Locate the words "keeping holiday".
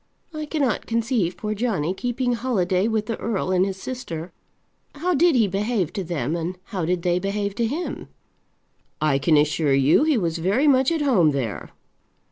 1.93-2.87